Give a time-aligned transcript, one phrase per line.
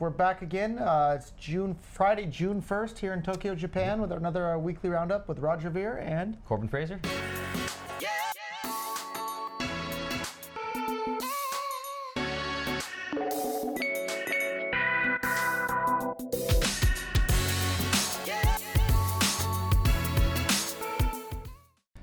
[0.00, 0.78] we're back again.
[0.78, 5.28] Uh, it's June Friday, June 1st here in Tokyo, Japan, with another uh, weekly roundup
[5.28, 6.98] with Roger Ver and Corbin Fraser.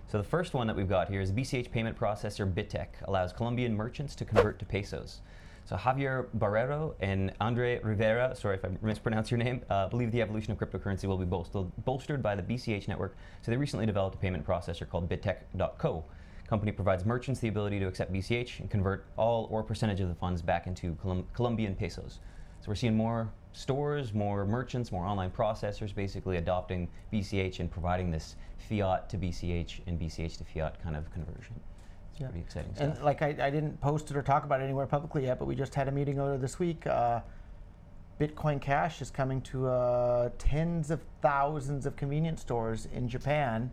[0.07, 3.75] So the first one that we've got here is BCH payment processor Bittech allows Colombian
[3.75, 5.21] merchants to convert to pesos.
[5.68, 10.21] So Javier Barrero and Andre Rivera, sorry if I mispronounce your name, uh, believe the
[10.21, 13.18] evolution of cryptocurrency will be bolstered, bolstered by the BCH network.
[13.41, 16.05] So they recently developed a payment processor called Bittech.co.
[16.47, 20.15] Company provides merchants the ability to accept BCH and convert all or percentage of the
[20.15, 22.19] funds back into Colum- Colombian pesos.
[22.61, 28.10] So we're seeing more stores, more merchants, more online processors basically adopting BCH and providing
[28.10, 28.38] this
[28.69, 31.60] fiat to BCH and BCH to fiat kind of conversion.
[32.19, 32.27] Yeah.
[32.27, 32.95] pretty exciting stuff.
[32.95, 35.45] And like I, I didn't post it or talk about it anywhere publicly yet, but
[35.45, 36.85] we just had a meeting earlier this week.
[36.88, 37.21] Uh,
[38.19, 43.69] Bitcoin Cash is coming to uh, tens of thousands of convenience stores in Japan,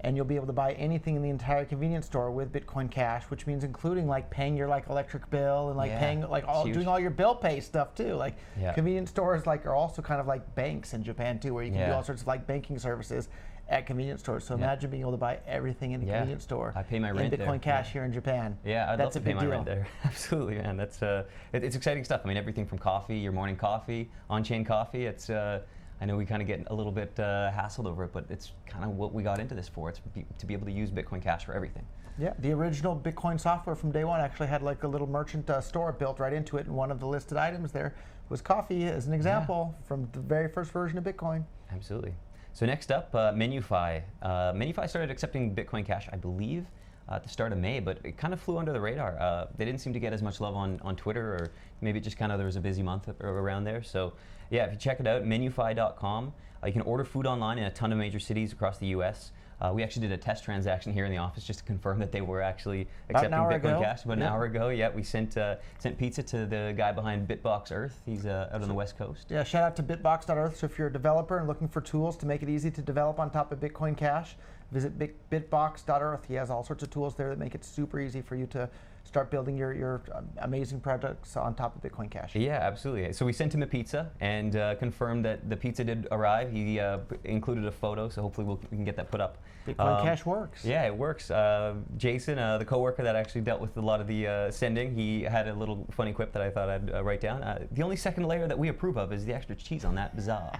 [0.00, 3.24] and you'll be able to buy anything in the entire convenience store with Bitcoin Cash,
[3.30, 6.64] which means including like paying your like electric bill and like Yeah, paying like all
[6.64, 8.14] doing all your bill pay stuff too.
[8.14, 8.72] Like Yeah.
[8.72, 11.88] convenience stores like are also kind of like banks in Japan too, where you can
[11.88, 13.28] do all sorts of like banking services
[13.68, 14.44] at convenience stores.
[14.44, 14.64] So Yeah.
[14.64, 16.18] imagine being able to buy everything in a Yeah.
[16.18, 16.72] convenience store.
[16.76, 17.58] I pay my rent in Bitcoin there.
[17.58, 17.92] Cash Yeah.
[17.94, 18.56] here in Japan.
[18.64, 19.50] Yeah, I'd That's love a to pay big my deal.
[19.50, 19.86] rent there.
[20.04, 20.76] Absolutely, man.
[20.76, 22.20] That's uh, it, it's exciting stuff.
[22.24, 25.06] I mean, everything from coffee, your morning coffee, on-chain coffee.
[25.06, 25.62] It's uh,
[26.00, 28.52] I know we kind of get a little bit uh, hassled over it, but it's
[28.66, 29.88] kind of what we got into this for.
[29.88, 31.84] It's be, to be able to use Bitcoin Cash for everything.
[32.18, 35.60] Yeah, the original Bitcoin software from day one actually had like a little merchant uh,
[35.60, 37.94] store built right into it, and one of the listed items there
[38.28, 41.44] was coffee as an example from the very first version of Bitcoin.
[41.72, 42.14] Absolutely.
[42.56, 44.00] So next up, uh, Menufy.
[44.22, 46.64] Uh, started accepting Bitcoin Cash, I believe,
[47.06, 49.18] uh, at the start of May, but it kind of flew under the radar.
[49.20, 51.50] Uh, they didn't seem to get as much love on, on Twitter, or
[51.82, 53.82] maybe it just kind of there was a busy month around there.
[53.82, 54.14] So
[54.48, 57.70] yeah, if you check it out, Menufy.com, uh, you can order food online in a
[57.70, 59.32] ton of major cities across the U.S.
[59.60, 62.12] Uh, we actually did a test transaction here in the office just to confirm that
[62.12, 63.80] they were actually accepting Bitcoin ago.
[63.80, 64.04] Cash.
[64.04, 64.32] About an Yeah.
[64.32, 67.98] hour ago, yeah, we sent uh, sent pizza to the guy behind Bitbox Earth.
[68.04, 69.26] He's uh, out on the West Coast.
[69.30, 70.58] Yeah, shout out to Bitbox.earth.
[70.58, 73.18] So if you're a developer and looking for tools to make it easy to develop
[73.18, 74.36] on top of Bitcoin Cash,
[74.72, 76.26] visit Bit- Bitbox.earth.
[76.28, 78.68] He has all sorts of tools there that make it super easy for you to
[79.04, 82.34] start building your, your um, amazing projects on top of Bitcoin Cash.
[82.34, 83.12] Yeah, absolutely.
[83.12, 86.50] So we sent him a pizza and uh, confirmed that the pizza did arrive.
[86.52, 89.38] He uh, included a photo, so hopefully we'll, we can get that put up.
[89.66, 90.64] Bitcoin Um, Cash works.
[90.64, 91.30] Yeah, it works.
[91.30, 94.94] Uh, Jason, uh, the coworker that actually dealt with a lot of the uh, sending,
[94.94, 97.42] he had a little funny quip that I thought I'd uh, write down.
[97.42, 100.14] Uh, the only second layer that we approve of is the extra cheese on that
[100.14, 100.52] bizarre.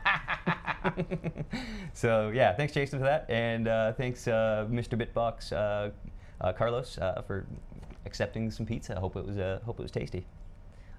[1.92, 5.00] so yeah, thanks Jason for that, and uh, thanks uh, Mr.
[5.00, 5.90] Bitbox uh,
[6.40, 7.46] uh, Carlos uh, for
[8.04, 8.96] accepting some pizza.
[8.96, 10.26] I hope it was uh, hope it was tasty.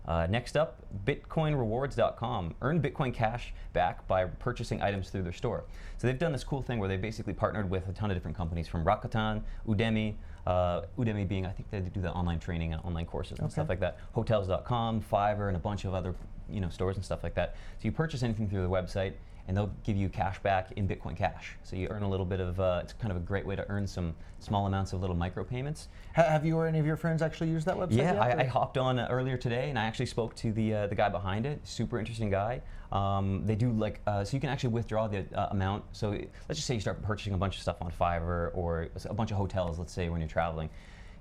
[0.07, 2.55] Uh, next up, BitcoinRewards.com.
[2.61, 5.65] Earn Bitcoin Cash back by purchasing items through their store.
[5.97, 8.37] So they've done this cool thing where they basically partnered with a ton of different
[8.37, 10.15] companies from Rakuten, Udemy,
[10.45, 13.67] uh, Udemy being, I think they do the online training and online courses and stuff
[13.67, 13.97] like that.
[14.13, 16.15] Hotels.com, Fiverr, and a bunch of other
[16.49, 17.55] you know stores and stuff like that.
[17.79, 19.13] So you purchase anything through the website,
[19.47, 21.55] and they'll give you cash back in Bitcoin Cash.
[21.63, 22.59] So you earn a little bit of.
[22.59, 25.87] Uh, it's kind of a great way to earn some small amounts of little micropayments.
[26.15, 28.41] Ha- have you or any of your friends actually used that website Yeah, yet, I,
[28.41, 31.09] I hopped on uh, earlier today, and I actually spoke to the uh, the guy
[31.09, 31.65] behind it.
[31.65, 32.61] Super interesting guy.
[32.91, 35.85] Um, they do like uh, so you can actually withdraw the uh, amount.
[35.93, 39.13] So let's just say you start purchasing a bunch of stuff on Fiverr or a
[39.13, 39.79] bunch of hotels.
[39.79, 40.69] Let's say when you're traveling,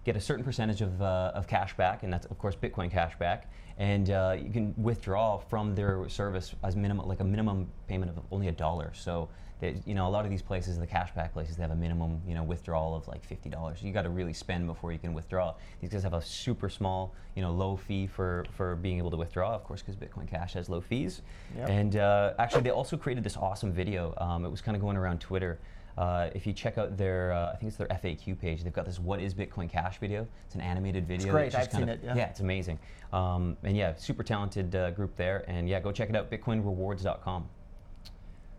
[0.05, 3.17] get a certain percentage of, uh, of cash back, and that's of course Bitcoin cash
[3.19, 3.51] back.
[3.79, 8.23] And uh, you can withdraw from their service as minimum, like a minimum payment of
[8.31, 8.93] only a dollar.
[8.95, 9.29] So,
[9.59, 12.21] they, you know, a lot of these places, the cashback places, they have a minimum,
[12.27, 13.83] you know, withdrawal of like fifty dollars.
[13.83, 15.55] You got to really spend before you can withdraw.
[15.81, 19.17] These guys have a super small, you know, low fee for for being able to
[19.17, 21.23] withdraw, of course, because Bitcoin Cash has low fees.
[21.57, 21.69] Yep.
[21.69, 24.15] And uh, actually, they also created this awesome video.
[24.19, 25.59] Um, it was kind of going around Twitter.
[25.97, 28.85] Uh, if you check out their, uh, I think it's their FAQ page, they've got
[28.85, 30.27] this "What is Bitcoin Cash" video.
[30.45, 31.33] It's an animated video.
[31.33, 32.27] great, I've kind seen of- it, yeah.
[32.27, 32.79] it's amazing.
[33.15, 35.45] Um, and yeah, super talented uh, group there.
[35.49, 37.49] And yeah, go check it out, BitcoinRewards.com.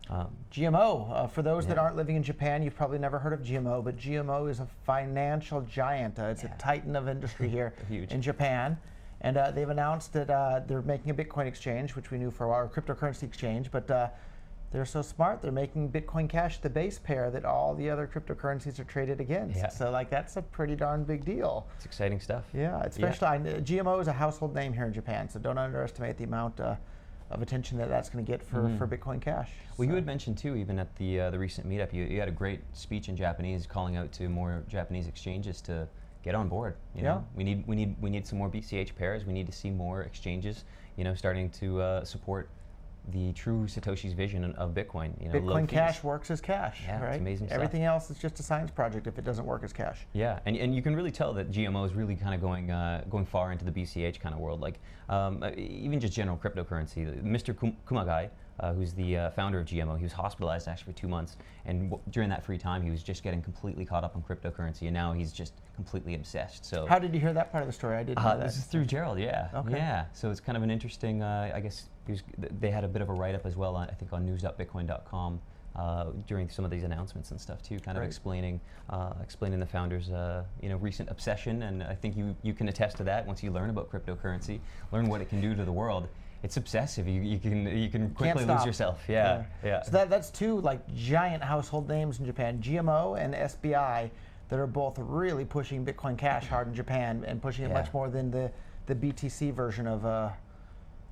[0.09, 1.11] Um, GMO.
[1.11, 3.97] Uh, for those that aren't living in Japan, you've probably never heard of GMO, but
[3.97, 6.17] GMO is a financial giant.
[6.17, 6.55] Uh, it's Yeah.
[6.55, 8.77] a titan of industry here in Japan.
[9.21, 12.45] And uh, they've announced that uh, they're making a Bitcoin exchange, which we knew for
[12.45, 14.07] a while, or cryptocurrency exchange, but uh,
[14.71, 18.79] they're so smart, they're making Bitcoin Cash the base pair that all the other cryptocurrencies
[18.79, 19.57] are traded against.
[19.57, 19.69] Yeah.
[19.69, 21.67] So, like, that's a pretty darn big deal.
[21.75, 22.43] it's exciting stuff.
[22.53, 26.25] Yeah, especially I GMO is a household name here in Japan, so don't underestimate the
[26.25, 26.75] amount uh,
[27.31, 29.51] of attention that that's going to get for, for Bitcoin Cash.
[29.77, 32.27] Well, you had mentioned too, even at the uh, the recent meetup, you, you had
[32.29, 35.87] a great speech in Japanese, calling out to more Japanese exchanges to
[36.23, 36.75] get on board.
[36.93, 37.09] You Yeah.
[37.09, 39.23] know, we need we need we need some more BCH pairs.
[39.25, 40.65] We need to see more exchanges
[40.97, 42.49] you know, starting to uh, support
[43.09, 45.11] the true Satoshi's vision of Bitcoin.
[45.21, 45.67] You know, Bitcoin.
[45.67, 47.19] Cash works as cash, Yeah, it's right?
[47.19, 47.55] amazing stuff.
[47.55, 50.05] Everything else is just a science project if it doesn't work as cash.
[50.13, 53.03] Yeah, and, and you can really tell that GMO is really kind of going uh,
[53.09, 54.59] going far into the BCH kind of world.
[54.61, 57.23] Like um, uh, even just general cryptocurrency.
[57.23, 57.53] Mr.
[57.87, 61.37] Kumagai, uh, who's the uh, founder of GMO, he was hospitalized actually for two months,
[61.65, 64.81] and w- during that free time, he was just getting completely caught up on cryptocurrency,
[64.83, 66.65] and now he's just completely obsessed.
[66.65, 66.85] So.
[66.87, 67.95] How did you hear that part of the story?
[67.95, 69.47] I didn't Uh, this is through Gerald, yeah.
[69.53, 69.77] Okay.
[69.77, 70.05] Yeah.
[70.11, 71.21] So it's kind of an interesting.
[71.21, 71.96] Uh, I guess he was, th-
[72.59, 73.75] they had a bit of a write up as well.
[73.75, 75.39] On, I think on news.bitcoin.com
[75.75, 78.07] uh, during some of these announcements and stuff too, kind of Right.
[78.07, 78.59] explaining
[78.89, 81.63] uh, explaining the founders' uh, you know recent obsession.
[81.63, 84.59] And I think you you can attest to that once you learn about cryptocurrency,
[84.91, 86.07] learn what it can do to the world.
[86.43, 87.07] It's obsessive.
[87.07, 89.03] You, you can you can quickly lose yourself.
[89.07, 89.43] Yeah.
[89.63, 89.81] Yeah.
[89.83, 94.09] So that, that's two like giant household names in Japan, GMO and SBI,
[94.49, 97.73] that are both really pushing Bitcoin Cash hard in Japan and pushing it Yeah.
[97.81, 98.51] much more than the,
[98.85, 100.29] the BTC version of, uh,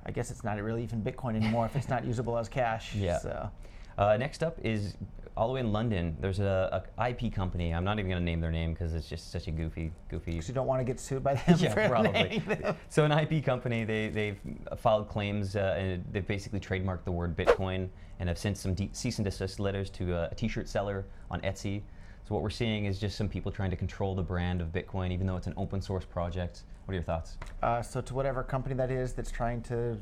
[0.06, 2.94] I guess it's not really even Bitcoin anymore if it's not usable as cash.
[2.94, 3.18] Yeah.
[3.18, 3.50] So.
[3.98, 4.94] Uh, next up is
[5.36, 6.16] all the way in London.
[6.20, 7.74] There's a, a IP company.
[7.74, 10.32] I'm not even going to name their name because it's just such a goofy, goofy.
[10.32, 12.42] Because you don't want to get sued by them yeah, probably.
[12.88, 14.38] So an IP company, they they've
[14.78, 17.88] filed claims uh, and they've basically trademarked the word Bitcoin
[18.18, 21.40] and have sent some de- cease and desist letters to uh, a T-shirt seller on
[21.42, 21.82] Etsy.
[22.26, 25.12] So what we're seeing is just some people trying to control the brand of Bitcoin,
[25.12, 26.64] even though it's an open source project.
[26.84, 27.36] What are your thoughts?
[27.62, 29.96] Uh, so to whatever company that is that's trying to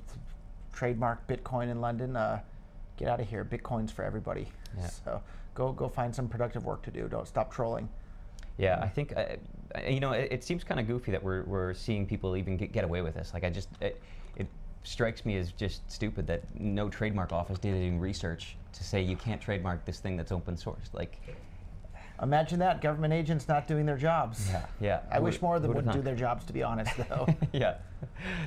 [0.72, 2.40] trademark Bitcoin in London, uh,
[2.96, 3.44] get out of here.
[3.44, 4.46] Bitcoin's for everybody.
[4.76, 4.86] Yeah.
[4.86, 5.22] So
[5.54, 7.08] go go find some productive work to do.
[7.08, 7.90] Don't stop trolling.
[8.56, 9.36] Yeah, I think uh,
[9.86, 12.72] you know it, it seems kind of goofy that we're, we're seeing people even get,
[12.72, 13.34] get away with this.
[13.34, 14.00] Like I just it,
[14.36, 14.46] it
[14.82, 19.16] strikes me as just stupid that no trademark office did any research to say you
[19.16, 20.88] can't trademark this thing that's open source.
[20.94, 21.20] Like
[22.22, 24.48] Imagine that government agents not doing their jobs.
[24.50, 25.00] yeah, yeah.
[25.10, 27.26] I wish more of them would would've do their jobs, to be honest, though.
[27.52, 27.76] yeah.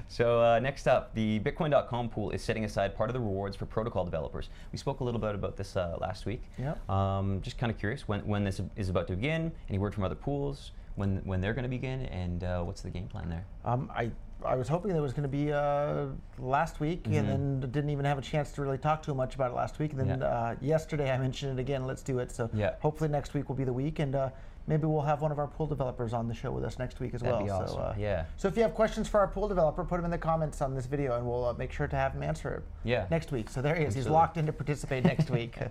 [0.08, 3.66] So uh, next up, the Bitcoin.com pool is setting aside part of the rewards for
[3.66, 4.50] protocol developers.
[4.72, 6.44] We spoke a little bit about this uh, last week.
[6.58, 6.90] Yep.
[6.90, 9.52] Um, just kind of curious when, when this is about to begin.
[9.70, 10.72] Any word from other pools?
[10.96, 12.06] When when they're going to begin?
[12.08, 13.46] And uh, what's the game plan there?
[13.66, 14.12] um, I
[14.46, 16.06] I was hoping that was going to be uh,
[16.38, 17.18] last week, Mhm.
[17.20, 19.80] and then didn't even have a chance to really talk too much about it last
[19.80, 19.92] week.
[19.94, 20.26] And then Yeah.
[20.28, 21.86] uh, yesterday I mentioned it again.
[21.88, 22.32] Let's do it.
[22.32, 22.76] So Yeah.
[22.82, 24.30] hopefully next week will be the week, and uh,
[24.68, 27.16] maybe we'll have one of our pool developers on the show with us next week
[27.16, 27.46] as That'd well.
[27.46, 27.68] be awesome.
[27.78, 28.26] So uh, yeah.
[28.38, 30.76] So if you have questions for our pool developer, put them in the comments on
[30.76, 33.08] this video, and we'll uh, make sure to have him answer it Yeah.
[33.10, 33.50] next week.
[33.50, 33.96] So there he is.
[33.96, 35.58] He's locked in to participate next week.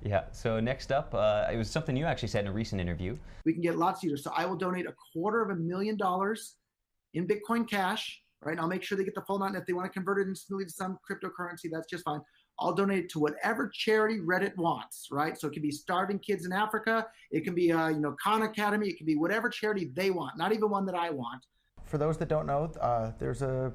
[0.00, 0.26] Yeah.
[0.30, 3.16] So next up, uh, it was something you actually said in a recent interview.
[3.44, 4.22] we can get lots of users.
[4.22, 6.54] So I will donate a quarter of a million dollars
[7.14, 8.58] in Bitcoin Cash, right?
[8.58, 9.54] I'll make sure they get the full amount.
[9.54, 12.20] And if they want to convert it instantly to some cryptocurrency, that's just fine.
[12.60, 15.38] I'll donate it to whatever charity Reddit wants, right?
[15.38, 18.42] So it can be starving kids in Africa, it can be uh, you know Khan
[18.42, 21.44] Academy, it can be whatever charity they want, not even one that I want.
[21.84, 23.72] For those that don't know, uh, there's a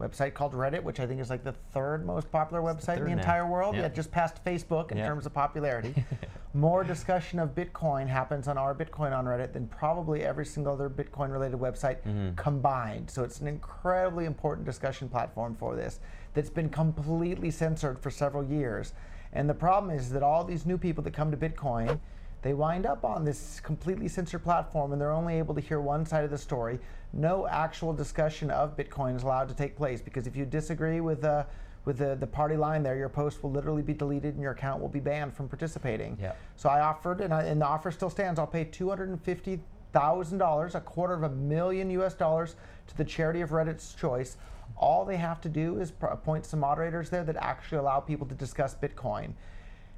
[0.00, 3.10] website called Reddit, which I think is like the third most popular website in the
[3.10, 3.16] now.
[3.18, 3.74] entire world.
[3.74, 3.82] Yeah.
[3.82, 5.94] Yeah, just past Facebook in terms of popularity.
[6.54, 11.30] More discussion of Bitcoin happens on r/Bitcoin on Reddit than probably every single other Bitcoin
[11.32, 12.34] related website Mm-hmm.
[12.36, 13.10] combined.
[13.10, 16.00] So it's an incredibly important discussion platform for this
[16.34, 18.92] that's been completely censored for several years.
[19.32, 21.98] And the problem is that all these new people that come to Bitcoin,
[22.42, 26.06] they wind up on this completely censored platform and they're only able to hear one
[26.06, 26.78] side of the story.
[27.12, 31.24] No actual discussion of Bitcoin is allowed to take place because if you disagree with
[31.24, 31.44] uh,
[31.84, 34.80] with the, the party line there, your post will literally be deleted and your account
[34.80, 36.18] will be banned from participating.
[36.20, 36.32] Yeah.
[36.56, 38.38] So I offered, and, I, and the offer still stands.
[38.38, 39.60] I'll pay two hundred and fifty
[39.92, 42.12] thousand dollars, a quarter of a million U.S.
[42.12, 42.56] dollars,
[42.88, 44.36] to the charity of Reddit's choice.
[44.76, 48.34] All they have to do is appoint some moderators there that actually allow people to
[48.34, 49.32] discuss Bitcoin.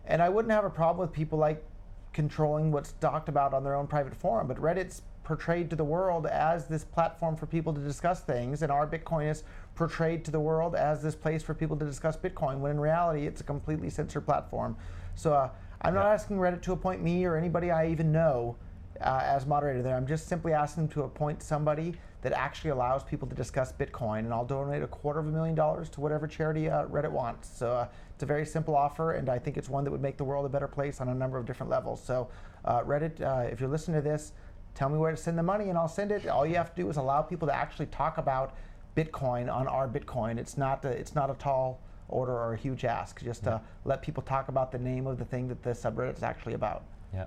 [0.07, 1.65] And I wouldn't have a problem with people like
[2.13, 6.27] controlling what's talked about on their own private forum, but Reddit's portrayed to the world
[6.27, 9.45] as this platform for people to discuss things, and r/Bitcoin is
[9.77, 13.27] portrayed to the world as this place for people to discuss Bitcoin, when in reality
[13.27, 14.77] it's a completely censored platform.
[15.15, 15.51] So uh,
[15.83, 18.57] I'm not asking Reddit to appoint me or anybody I even know
[19.03, 19.97] uh, as moderator there.
[19.97, 24.21] I'm just simply asking them to appoint somebody that actually allows people to discuss Bitcoin,
[24.21, 27.49] and I'll donate a quarter of a million dollars to whatever charity uh, Reddit wants.
[27.49, 30.19] So uh, it's a very simple offer, and I think it's one that would make
[30.19, 32.03] the world a better place on a number of different levels.
[32.03, 32.29] So
[32.65, 34.33] uh, Reddit, uh, if you're listening to this,
[34.75, 36.29] tell me where to send the money, and I'll send it.
[36.29, 38.55] All you have to do is allow people to actually talk about
[38.97, 40.37] Bitcoin on r/Bitcoin.
[40.37, 43.23] It's not a, it's not a tall order or a huge ask.
[43.23, 46.23] Just uh, let people talk about the name of the thing that the subreddit is
[46.23, 46.85] actually about.
[47.15, 47.27] Yeah.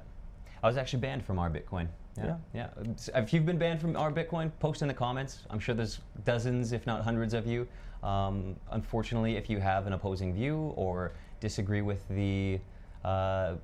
[0.64, 1.88] I was actually banned from r/Bitcoin.
[2.18, 2.38] Yeah.
[2.54, 2.68] Yeah.
[2.78, 3.22] Yeah.
[3.22, 5.40] If you've been banned from r/Bitcoin, post in the comments.
[5.50, 7.68] I'm sure there's dozens, if not hundreds of you.
[8.02, 12.60] Um, unfortunately, if you have an opposing view or disagree with the
[13.04, 13.56] uh,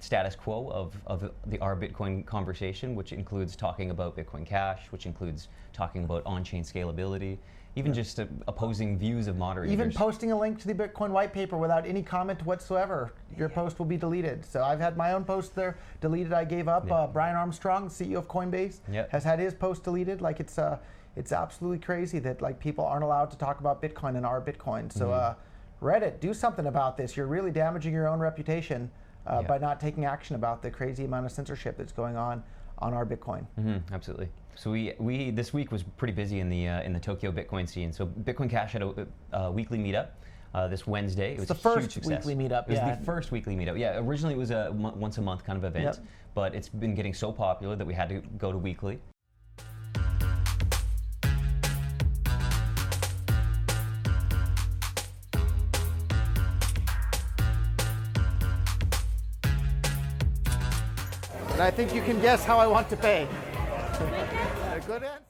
[0.00, 5.48] status quo of, of the r/Bitcoin conversation, which includes talking about Bitcoin Cash, which includes
[5.74, 7.36] talking about on-chain scalability,
[7.78, 9.72] even just uh, opposing views of moderators.
[9.72, 13.78] Even posting a link to the Bitcoin white paper without any comment whatsoever, your post
[13.78, 14.44] will be deleted.
[14.44, 16.32] So I've had my own post there deleted.
[16.32, 16.88] I gave up.
[16.88, 16.94] Yeah.
[16.94, 19.06] Uh, Brian Armstrong, CEO of Coinbase, Yeah.
[19.10, 20.20] has had his post deleted.
[20.20, 20.78] Like it's uh,
[21.16, 24.92] it's absolutely crazy that like people aren't allowed to talk about Bitcoin and r/Bitcoin.
[24.92, 25.12] So Mm-hmm.
[25.12, 25.34] uh,
[25.80, 27.16] Reddit, do something about this.
[27.16, 28.90] You're really damaging your own reputation
[29.28, 29.46] uh, Yeah.
[29.46, 32.42] by not taking action about the crazy amount of censorship that's going on
[32.80, 33.44] on r/Bitcoin.
[33.56, 34.28] hmm absolutely.
[34.54, 37.68] So we, we this week was pretty busy in the uh, in the Tokyo Bitcoin
[37.68, 37.92] scene.
[37.92, 40.08] So Bitcoin Cash had a, a weekly meetup
[40.54, 41.34] uh, this Wednesday.
[41.34, 42.94] It was the a first weekly meetup, It was yeah.
[42.96, 43.78] the first weekly meetup.
[43.78, 46.06] Yeah, originally it was a once a month kind of event, Yep.
[46.34, 48.98] but it's been getting so popular that we had to go to weekly.
[61.58, 63.26] And I think you can guess how I want to pay.
[63.26, 65.24] A good answer.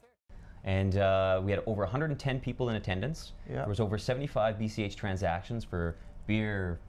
[0.62, 3.32] And uh, we had over 110 people in attendance.
[3.49, 3.61] Yeah.
[3.61, 6.80] There was over 75 BCH transactions for beer,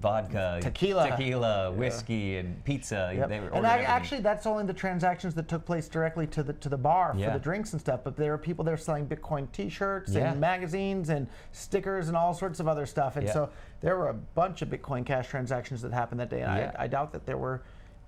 [0.00, 1.10] vodka, Tequila.
[1.10, 3.12] tequila, whiskey, and pizza.
[3.14, 3.30] Yep.
[3.54, 6.76] And I, actually, that's only the transactions that took place directly to the to the
[6.76, 8.00] bar for the drinks and stuff.
[8.02, 10.32] But there were people there selling Bitcoin T-shirts Yeah.
[10.32, 13.14] and magazines and stickers and all sorts of other stuff.
[13.16, 13.32] And Yeah.
[13.32, 13.50] so
[13.80, 16.42] there were a bunch of Bitcoin Cash transactions that happened that day.
[16.42, 16.72] And Yeah.
[16.76, 17.62] I, I doubt that there were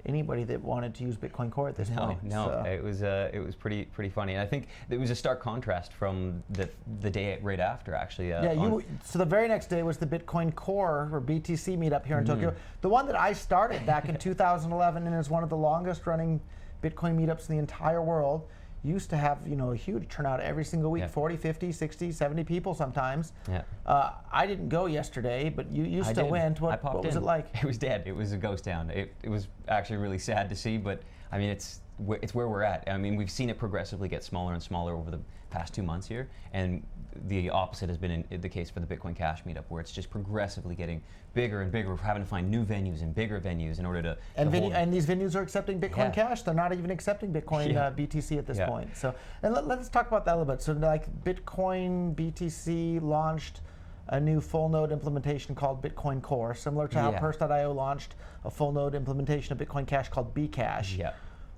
[0.06, 2.22] anybody that wanted to use Bitcoin Core at this No, point.
[2.24, 4.34] no, So- it was uh, it was pretty pretty funny.
[4.34, 6.68] And I think it was a stark contrast from the
[7.00, 8.32] the day right after actually.
[8.32, 8.82] Uh, Yeah, you.
[9.04, 12.34] So the very next day was the Bitcoin Core or BTC meetup here in Mm-hmm.
[12.34, 12.54] Tokyo.
[12.80, 16.40] The one that I started back in 2011 and is one of the longest running
[16.82, 18.48] Bitcoin meetups in the entire world.
[18.82, 21.08] Used to have you know a huge turnout every single week, Yeah.
[21.08, 23.32] 40, 50, 60, 70 people sometimes.
[23.48, 23.62] Yeah.
[23.84, 26.58] Uh, I didn't go yesterday, but you, you I still went.
[26.62, 27.48] I What, what was it like?
[27.62, 28.04] It was dead.
[28.06, 28.90] It was a ghost town.
[28.90, 31.80] It, it was actually really sad to see, but I mean, it's
[32.22, 32.84] it's where we're at.
[32.88, 35.20] I mean, we've seen it progressively get smaller and smaller over the
[35.50, 36.82] past two months here, and
[37.26, 40.10] the opposite has been in, the case for the Bitcoin Cash meetup, where it's just
[40.10, 41.02] progressively getting
[41.34, 41.90] bigger and bigger.
[41.90, 44.18] We're having to find new venues and bigger venues in order to.
[44.36, 46.28] And, to venu- and these venues are accepting Bitcoin Yeah.
[46.28, 46.42] Cash.
[46.42, 47.86] They're not even accepting Bitcoin Yeah.
[47.86, 48.66] uh, BTC at this Yeah.
[48.66, 48.96] point.
[48.96, 50.62] So, and let, us talk about that a little bit.
[50.62, 53.60] So, like Bitcoin BTC launched
[54.08, 57.12] a new full node implementation called Bitcoin Core, similar to how.
[57.12, 58.14] Purse.io launched
[58.44, 60.96] a full node implementation of Bitcoin Cash called Bcash.
[60.96, 61.12] Yeah.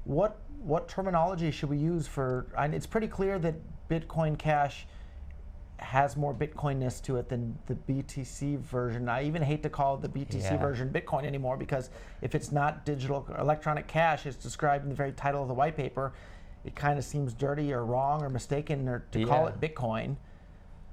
[0.05, 2.47] What what terminology should we use for?
[2.57, 3.55] And it's pretty clear that
[3.97, 4.87] Bitcoin Cash
[5.79, 9.09] has more Bitcoinness to it than the BTC version.
[9.09, 10.57] I even hate to call the BTC Yeah.
[10.57, 11.91] version Bitcoin anymore because
[12.23, 15.77] if it's not digital electronic cash, it's described in the very title of the white
[15.77, 16.13] paper.
[16.65, 20.17] It kind of seems dirty or wrong or mistaken or to call it Bitcoin.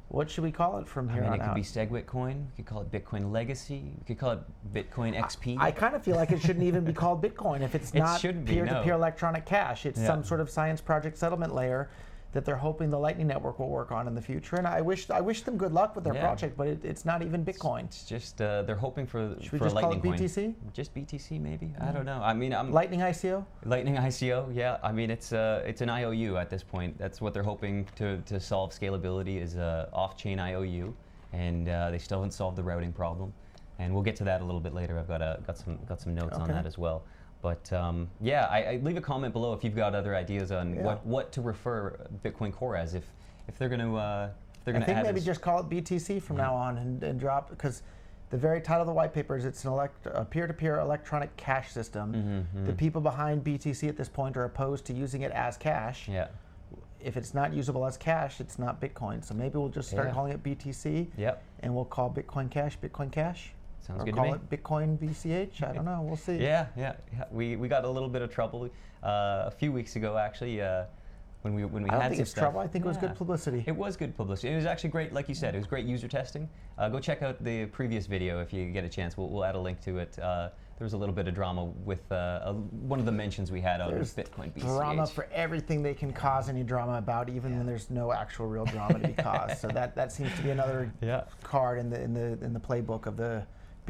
[0.08, 1.56] What should we call it from I here mean, on it could out?
[1.56, 2.48] be SegWit coin.
[2.58, 3.94] We could call it Bitcoin Legacy.
[4.00, 4.40] We could call it
[4.74, 5.58] Bitcoin XP.
[5.60, 8.20] I kind of feel like it shouldn't even be called Bitcoin if it's It not
[8.20, 8.96] peer-to-peer no.
[8.96, 9.86] electronic cash.
[9.86, 10.08] It's Yeah.
[10.08, 11.90] some sort of science project settlement layer
[12.32, 14.58] that they're hoping the Lightning Network will work on in the future.
[14.58, 16.22] And I wish I wish them good luck with their Yeah.
[16.22, 17.86] project, but it, it's not even Bitcoin.
[17.86, 20.28] It's just uh, they're hoping for Should we just a call Lightning it coin.
[20.28, 20.54] BTC?
[20.74, 21.74] Just BTC maybe.
[21.82, 22.22] I don't know.
[22.22, 23.44] I mean, I'm Lightning ICO.
[23.66, 24.78] Lightning ICO, yeah.
[24.84, 26.98] I mean, it's uh, it's an IOU at this point.
[27.00, 30.94] That's what they're hoping to, to solve scalability is a off-chain IOU,
[31.34, 33.34] and uh, they still haven't solved the routing problem.
[33.80, 35.00] And we'll get to that a little bit later.
[35.00, 37.04] I've got a, got some got some notes on that as well.
[37.42, 40.76] But um, yeah, I, I leave a comment below if you've got other ideas on
[40.76, 40.82] Yeah.
[40.84, 42.94] what, what to refer Bitcoin Core as.
[42.94, 43.06] If
[43.48, 44.30] if they're going to uh,
[44.66, 47.20] they're going to I think maybe just call it BTC from now on and, and
[47.20, 47.82] drop because
[48.30, 51.72] the very title of the white paper is it's an elect, a peer-to-peer electronic cash
[51.72, 52.14] system.
[52.54, 56.08] Mm-hmm, The people behind BTC at this point are opposed to using it as cash.
[56.08, 56.28] yeah
[57.00, 59.24] If it's not usable as cash, it's not Bitcoin.
[59.26, 60.14] So maybe we'll just start Yeah.
[60.14, 61.08] calling it BTC.
[61.18, 63.54] yep and we'll call Bitcoin Cash Bitcoin Cash.
[63.82, 65.64] Sounds or good to call it Bitcoin BCH.
[65.68, 66.02] I don't know.
[66.04, 66.34] We'll see.
[66.40, 67.26] Yeah, yeah, yeah.
[67.32, 68.66] We, we got a little bit of trouble
[69.04, 70.86] uh, a few weeks ago, actually, uh,
[71.42, 72.42] when we when we I don't had think some it's stuff.
[72.44, 72.60] trouble.
[72.60, 73.64] I think it was good publicity.
[73.66, 74.52] It was good publicity.
[74.54, 75.56] It was actually great, like you said.
[75.56, 76.50] It was great user testing.
[76.78, 79.18] Uh, go check out the previous video if you get a chance.
[79.18, 80.20] We'll, we'll add a link to it.
[80.20, 83.52] Uh, there was a little bit of drama with uh, a, one of the mentions
[83.52, 84.62] we had on Bitcoin BCH.
[84.62, 88.64] drama for everything they can cause any drama about, even when there's no actual real
[88.66, 89.58] drama to be caused.
[89.60, 91.24] So that, that seems to be another Yeah.
[91.44, 93.44] card in the in the in the playbook of the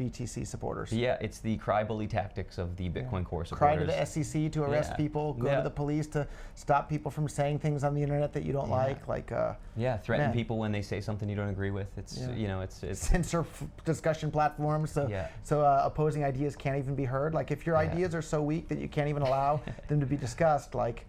[0.04, 0.92] BTC supporters.
[0.92, 3.58] Yeah, it's the cry bully tactics of the Bitcoin Core supporters.
[3.58, 4.96] Cry to the SEC to arrest Yeah.
[4.96, 5.34] people.
[5.34, 5.56] Go Yeah.
[5.58, 8.68] to the police to stop people from saying things on the internet that you don't
[8.70, 8.74] Yeah.
[8.76, 9.08] like.
[9.08, 10.34] Like uh, yeah, threaten Man.
[10.34, 11.96] people when they say something you don't agree with.
[11.98, 12.32] It's Yeah.
[12.32, 15.28] you know, it's it's censor f- discussion platforms so Yeah.
[15.42, 17.90] so uh, opposing ideas can't even be heard like if your Yeah.
[17.90, 21.04] ideas are so weak that you can't even allow them to be discussed like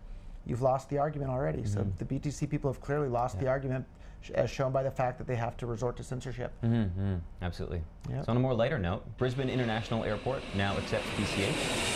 [0.45, 3.50] you've lost the argument already so the btc people have clearly lost the Mm-hmm.
[3.51, 3.86] Argument
[4.21, 6.51] sh- as shown by the fact that they have to resort to censorship.
[6.63, 7.81] Mm-hmm, absolutely.
[8.09, 8.25] Yep.
[8.25, 11.53] So on a more lighter note, Brisbane International Airport now accepts BCH.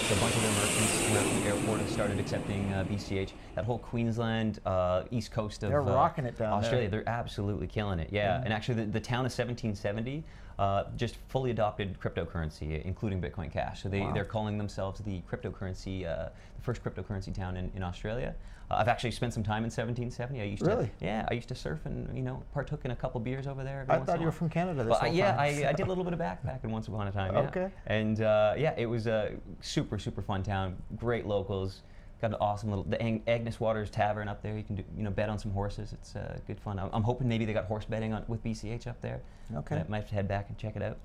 [0.08, 3.32] So a bunch of Americans around the airport have started accepting uh, BCH.
[3.55, 6.60] That whole Queensland, uh, east coast of They're uh, rocking it down there.
[6.60, 8.10] Australia, they're absolutely killing it.
[8.12, 10.24] Yeah, and actually the, the town of 1770
[10.60, 13.84] uh, just fully adopted cryptocurrency, including Bitcoin Cash.
[13.84, 14.14] So they, Wow.
[14.14, 18.34] they're calling themselves the cryptocurrency, uh, the first cryptocurrency town in, in Australia.
[18.72, 20.42] Uh, I've actually spent some time in 1770.
[20.42, 20.86] I used Really?
[20.86, 23.64] to, yeah, I used to surf and you know partook in a couple beers over
[23.64, 23.86] there.
[23.90, 25.40] I thought you were from Canada this Well, I- whole yeah, time.
[25.40, 27.34] I, I did a little bit of backpacking once upon a time.
[27.34, 27.42] Yeah.
[27.42, 27.70] Okay.
[27.88, 30.78] And uh, yeah, it was a super super fun town.
[30.96, 31.82] Great locals.
[32.22, 34.56] Got an awesome little the Ag- Agnes Waters Tavern up there.
[34.56, 35.92] You can do, you know bet on some horses.
[35.94, 36.80] It's uh, good fun.
[36.80, 39.22] I'm, I'm hoping maybe they got horse betting on with BCH up there.
[39.54, 39.76] Okay.
[39.78, 40.98] I might have to head back and check it out.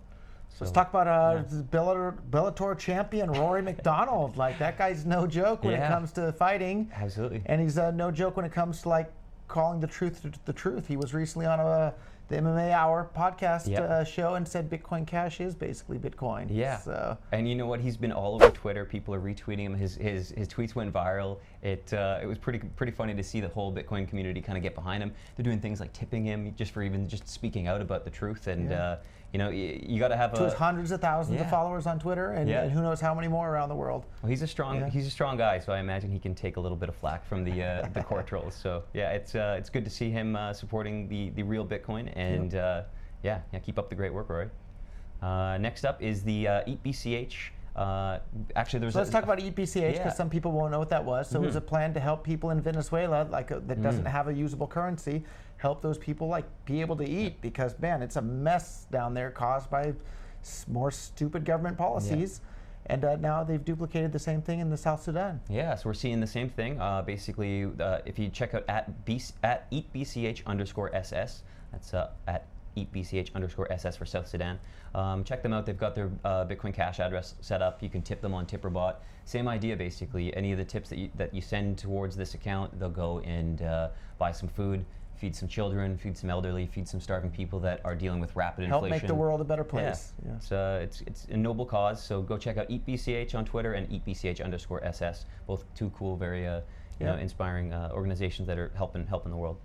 [0.59, 1.63] Let's talk about uh, yeah.
[1.71, 4.37] Bellator, Bellator champion Rory MacDonald.
[4.37, 7.43] Like that guy's no joke when it comes to fighting, Absolutely.
[7.47, 9.11] and he's uh, no joke when it comes to like
[9.49, 10.87] calling the truth to the truth.
[10.87, 11.95] He was recently on a
[12.31, 13.83] the MMA Hour podcast Yep.
[13.91, 16.47] uh, show and said Bitcoin Cash is basically Bitcoin.
[16.49, 16.79] Yeah.
[16.79, 17.81] So And you know what?
[17.81, 18.85] He's been all over Twitter.
[18.85, 19.75] People are retweeting him.
[19.75, 21.39] His his, his tweets went viral.
[21.63, 24.63] It uh, it was pretty pretty funny to see the whole Bitcoin community kind of
[24.63, 25.13] get behind him.
[25.37, 28.47] They're doing things like tipping him just for even just speaking out about the truth.
[28.47, 28.83] And Yeah.
[28.83, 28.97] uh,
[29.33, 30.51] you know, you, you got to have to a.
[30.57, 32.63] hundreds of thousands of followers on Twitter, and, Yeah.
[32.63, 34.05] and who knows how many more around the world.
[34.23, 34.89] Well, he's a strong Yeah.
[34.89, 37.25] he's a strong guy, so I imagine he can take a little bit of flack
[37.27, 38.55] from the uh, the Core trolls.
[38.55, 42.11] So yeah, it's uh, it's good to see him uh, supporting the the real Bitcoin,
[42.17, 42.83] and uh,
[43.23, 44.49] yeah, yeah, keep up the great work, Rory.
[45.23, 47.51] Uh, next up is the uh, Eat BCH.
[47.77, 48.19] Uh,
[48.57, 50.13] actually, there's So let's a, talk about EatBCH because Yeah.
[50.13, 51.29] some people won't know what that was.
[51.31, 54.29] So it was a plan to help people in Venezuela, like uh that doesn't have
[54.29, 55.25] a usable currency,
[55.59, 59.31] help those people like be able to eat because man, it's a mess down there
[59.31, 59.93] caused by
[60.43, 62.41] s- more stupid government policies.
[62.87, 65.41] And uh, now they've duplicated the same thing in the South Sudan.
[65.49, 66.81] Yeah, so we're seeing the same thing.
[66.81, 72.11] Uh, basically, uh, if you check out at, B- at eatbch underscore ss, that's uh,
[72.27, 72.47] at
[72.77, 74.59] eatbch underscore ss for South Sudan.
[74.95, 75.67] Um, check them out.
[75.67, 77.83] They've got their uh, Bitcoin Cash address set up.
[77.83, 78.97] You can tip them on Tipprbot.
[79.25, 80.35] Same idea, basically.
[80.37, 83.63] Any of the tips that you, that you send towards this account, they'll go and
[83.63, 84.85] uh, buy some food,
[85.17, 88.67] feed some children, feed some elderly, feed some starving people that are dealing with rapid
[88.67, 89.01] Help inflation.
[89.01, 90.13] Help make the world a better place.
[90.25, 90.35] Yeah.
[90.37, 93.89] It's, uh, it's, it's a noble cause, so go check out EatBCH on Twitter and
[93.89, 95.27] EatBCH underscore SS.
[95.47, 96.63] Both two cool, very uh,
[97.01, 99.57] you know, inspiring uh, organizations that are helping helping the world.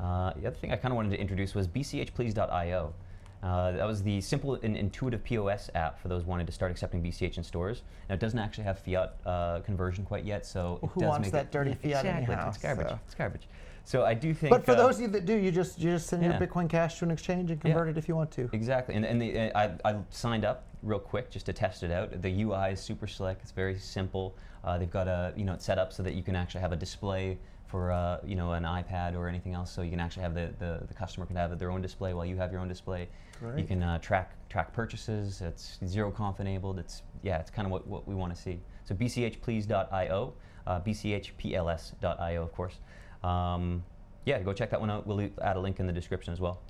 [0.00, 2.94] Uh, the other thing I kind of wanted to introduce was BCHPlease.io.
[3.42, 7.02] Uh, that was the simple and intuitive POS app for those wanting to start accepting
[7.02, 7.82] BCH in stores.
[8.08, 11.08] Now it doesn't actually have fiat uh, conversion quite yet, so Well, it who does
[11.08, 12.34] wants make that it, dirty Yeah, fiat exactly.
[12.34, 12.88] anyhow, It's garbage.
[12.88, 12.98] so.
[13.06, 13.48] It's garbage.
[13.84, 14.50] So I do think.
[14.50, 16.68] But for uh, those of you that do, you just you just send your Bitcoin
[16.68, 17.72] Cash to an exchange and Yeah.
[17.72, 18.48] convert it if you want to.
[18.52, 22.20] Exactly, and, and the, I, I signed up real quick just to test it out.
[22.20, 23.38] The UI is super slick.
[23.42, 24.34] It's very simple.
[24.64, 26.72] Uh, they've got a you know it's set up so that you can actually have
[26.72, 27.38] a display
[27.70, 29.70] for uh, you know an iPad or anything else.
[29.70, 32.26] So you can actually have the, the, the customer can have their own display while
[32.26, 33.08] you have your own display.
[33.56, 35.40] You can uh, track track purchases.
[35.40, 36.78] It's zero conf enabled.
[36.78, 38.60] It's yeah, it's kind of what, what we want to see.
[38.84, 40.34] So bchplease.io,
[40.66, 42.74] uh, bchpls.io of course.
[43.22, 43.82] Um,
[44.26, 45.06] yeah, go check that one out.
[45.06, 46.60] We'll add a link in the description as well.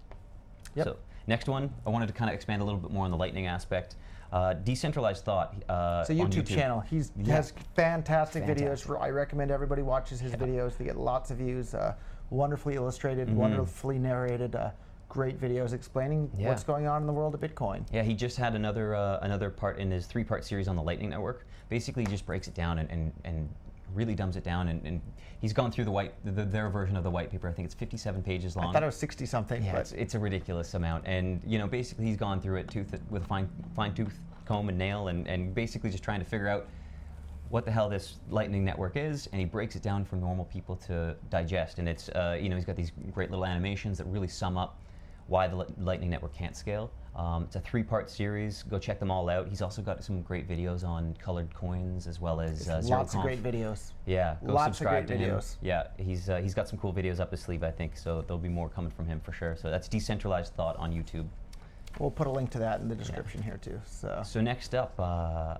[0.76, 0.84] Yep.
[0.84, 3.16] So next one, I wanted to kind of expand a little bit more on the
[3.16, 3.96] lightning aspect.
[4.32, 5.54] Uh, decentralized thought.
[5.68, 6.80] Uh, It's a on YouTube, channel.
[6.80, 7.34] He's, he Yeah.
[7.36, 8.88] has fantastic, Fantastic.
[8.88, 9.00] videos.
[9.02, 10.38] I recommend everybody watches his Yeah.
[10.38, 10.76] videos.
[10.76, 11.74] They get lots of views.
[11.74, 11.94] Uh,
[12.30, 13.34] wonderfully illustrated, Mhm.
[13.34, 14.54] wonderfully narrated.
[14.54, 14.70] Uh,
[15.08, 16.48] great videos explaining Yeah.
[16.50, 17.84] what's going on in the world of Bitcoin.
[17.90, 20.82] Yeah, he just had another uh, another part in his three part series on the
[20.82, 21.44] Lightning Network.
[21.68, 23.48] Basically, he just breaks it down and, and, and
[23.94, 24.68] really dumbs it down.
[24.68, 25.00] And, and
[25.40, 27.48] he's gone through the white the, their version of the white paper.
[27.48, 28.66] I think it's 57 pages long.
[28.68, 29.64] I thought it was 60 something.
[29.64, 32.70] Yeah, but it's, it's a ridiculous amount, and you know, basically, he's gone through it
[32.70, 36.26] tooth with a fine fine tooth comb and nail, and, and basically just trying to
[36.26, 36.66] figure out
[37.48, 40.76] what the hell this Lightning Network is, and he breaks it down for normal people
[40.76, 41.78] to digest.
[41.78, 44.80] And it's uh, you know, he's got these great little animations that really sum up
[45.26, 46.90] why the Li- Lightning Network can't scale.
[47.16, 48.62] Um, it's a three-part series.
[48.62, 49.48] Go check them all out.
[49.48, 53.22] He's also got some great videos on colored coins as well as uh, lots of
[53.22, 53.90] great videos.
[54.06, 55.36] Yeah, go Lots of subscribe great to him.
[55.36, 55.56] videos.
[55.60, 57.96] Yeah, he's uh, he's got some cool videos up his sleeve, I think.
[57.96, 59.56] So there'll be more coming from him for sure.
[59.56, 61.26] So that's decentralized thought on YouTube.
[61.98, 63.80] We'll put a link to that in the description here too.
[63.84, 65.56] So So next up, uh,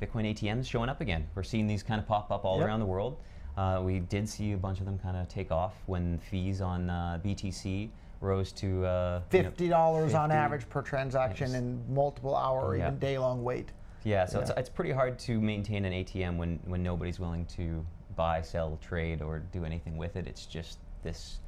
[0.00, 1.26] Bitcoin ATMs showing up again.
[1.34, 2.66] We're seeing these kind of pop up all Yep.
[2.66, 3.16] around the world.
[3.56, 6.90] Uh, we did see a bunch of them kind of take off when fees on
[6.90, 7.88] uh, BTC
[8.22, 11.58] rose to uh, you know, fifty dollars on average per transaction Yes.
[11.58, 12.86] and multiple hour or Yeah.
[12.86, 13.70] even day long wait.
[14.04, 17.84] Yeah, so It's, it's pretty hard to maintain an ATM when, when nobody's willing to
[18.16, 20.26] buy, sell, trade, or do anything with it.
[20.26, 21.38] It's just this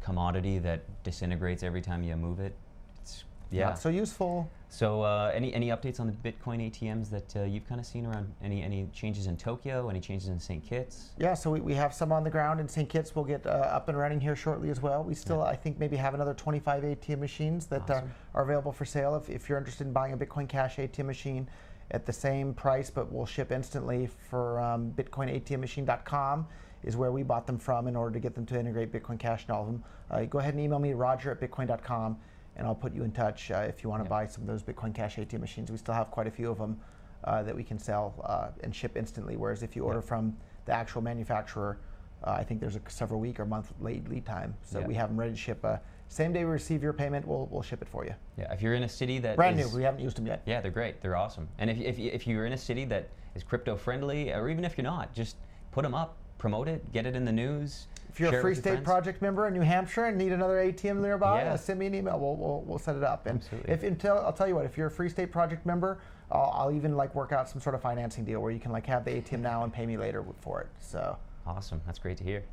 [0.00, 2.54] commodity that disintegrates every time you move it.
[3.00, 3.66] It's Yeah.
[3.66, 4.50] not so useful.
[4.74, 8.06] So, uh, any any updates on the Bitcoin ATMs that uh, you've kind of seen
[8.06, 8.34] around?
[8.42, 9.88] Any any changes in Tokyo?
[9.88, 10.64] Any changes in St.
[10.64, 11.10] Kitts?
[11.16, 12.88] Yeah, so we, we have some on the ground in St.
[12.88, 13.14] Kitts.
[13.14, 15.04] We'll get uh, up and running here shortly as well.
[15.04, 18.10] We still, I think, maybe have another 25 ATM machines that uh, Awesome.
[18.34, 19.14] are available for sale.
[19.14, 21.48] If, if you're interested in buying a Bitcoin Cash ATM machine
[21.92, 26.48] at the same price, but will ship instantly for um, BitcoinATMMachine.com
[26.82, 29.44] is where we bought them from in order to get them to integrate Bitcoin Cash
[29.46, 29.84] and all of them.
[30.10, 32.16] Uh, go ahead and email me, roger at bitcoin.com,
[32.56, 34.10] and I'll put you in touch uh, if you want to Yeah.
[34.20, 35.70] buy some of those Bitcoin Cash ATM machines.
[35.70, 36.78] We still have quite a few of them
[37.24, 39.36] uh, that we can sell uh, and ship instantly.
[39.36, 40.36] Whereas if you order from
[40.66, 41.78] the actual manufacturer,
[42.22, 44.54] uh, I think there's a several week or month late lead time.
[44.62, 44.86] So Yeah.
[44.86, 45.64] we have them ready to ship.
[45.64, 48.14] Uh, same day we receive your payment, we'll, we'll ship it for you.
[48.38, 48.52] Yeah.
[48.52, 49.78] If you're in a city that Brand is- new.
[49.78, 50.42] We haven't used them yet.
[50.46, 51.00] Yeah, they're great.
[51.02, 51.48] They're awesome.
[51.58, 54.78] And if, if, if you're in a city that is crypto friendly, or even if
[54.78, 55.36] you're not, just
[55.72, 57.88] put them up, promote it, get it in the news.
[58.14, 58.84] If you're a Free State friends.
[58.84, 61.54] Project member in New Hampshire and need another ATM nearby, Yeah.
[61.54, 62.16] uh, send me an email.
[62.20, 63.26] We'll, we'll, we'll set it up.
[63.26, 63.72] And Absolutely.
[63.72, 65.98] if until I'll tell you what, if you're a Free State Project member,
[66.30, 68.86] I'll, I'll even like work out some sort of financing deal where you can like
[68.86, 70.68] have the ATM now and pay me later for it.
[70.78, 71.80] So Awesome.
[71.86, 72.44] That's great to hear.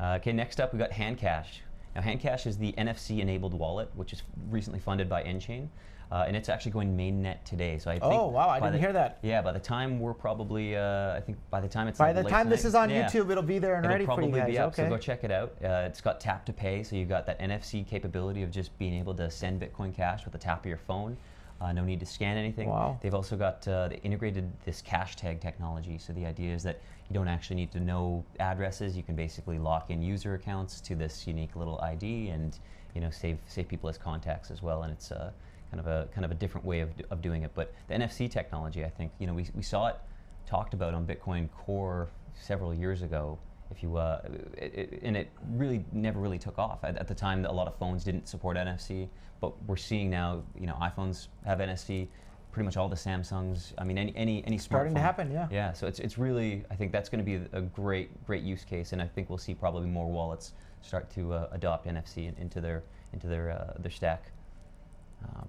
[0.00, 1.60] Uh, okay, next up we got Handcash.
[1.94, 5.68] Now, Handcash is the NFC-enabled wallet, which is recently funded by nChain,
[6.10, 7.78] uh, and it's actually going mainnet today.
[7.78, 8.12] So I think.
[8.12, 9.18] Oh, wow, I didn't the- hear that.
[9.22, 12.24] Yeah, by the time we're probably, uh, I think by the time it's by the
[12.24, 13.06] time this is on yeah.
[13.08, 14.46] YouTube, it'll be there and It'll ready for probably you guys.
[14.50, 14.84] be up, okay.
[14.84, 15.54] so go check it out.
[15.62, 18.94] Uh, it's got tap to pay, so you've got that NFC capability of just being
[18.94, 21.16] able to send Bitcoin Cash with the tap of your phone.
[21.64, 22.68] Uh, no need to scan anything.
[22.68, 22.98] Wow.
[23.00, 25.96] They've also got uh, they integrated this cash tag technology.
[25.96, 28.94] So the idea is that you don't actually need to know addresses.
[28.94, 32.58] You can basically lock in user accounts to this unique little ID, and
[32.94, 34.82] you know save save people as contacts as well.
[34.82, 35.30] And it's uh,
[35.70, 37.52] kind of a kind of a different way of, d- of doing it.
[37.54, 39.96] But the NFC technology, I think you know we, we saw it
[40.44, 43.38] talked about on Bitcoin Core several years ago.
[43.74, 44.20] If you uh,
[44.56, 47.44] it, it, and it really never really took off at, at the time.
[47.44, 49.08] A lot of phones didn't support NFC,
[49.40, 50.42] but we're seeing now.
[50.58, 52.08] You know, iPhones have NFC.
[52.52, 53.72] Pretty much all the Samsungs.
[53.78, 55.48] I mean, any any any Starting to happen, yeah.
[55.50, 55.72] Yeah.
[55.72, 56.64] So it's it's really.
[56.70, 59.38] I think that's going to be a great great use case, and I think we'll
[59.38, 63.90] see probably more wallets start to uh, adopt NFC into their into their uh, their
[63.90, 64.30] stack.
[65.24, 65.48] Um,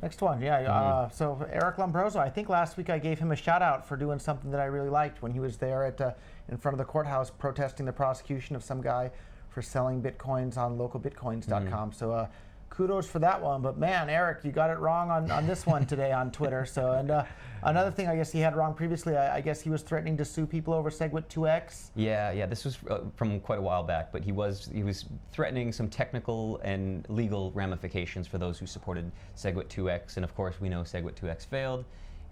[0.00, 0.62] Next one, yeah.
[0.62, 1.06] Mm-hmm.
[1.06, 3.96] Uh, so Eric Lombrozo, I think last week I gave him a shout out for
[3.96, 6.12] doing something that I really liked when he was there at uh,
[6.48, 9.10] in front of the courthouse protesting the prosecution of some guy
[9.48, 11.90] for selling bitcoins on localbitcoins.com.
[11.90, 11.90] Mm-hmm.
[11.92, 12.26] So uh,
[12.70, 13.62] kudos for that one.
[13.62, 16.64] But man, Eric, you got it wrong on, on this one today on Twitter.
[16.64, 17.24] So and uh,
[17.62, 20.24] another thing I guess he had wrong previously, I, I guess he was threatening to
[20.24, 21.90] sue people over SegWit2x.
[21.96, 22.46] Yeah, yeah.
[22.46, 25.88] This was uh, from quite a while back, but he was he was threatening some
[25.88, 30.82] technical and legal ramifications for those who supported Segwit 2x, and of course we know
[30.82, 31.84] Segwit 2x failed,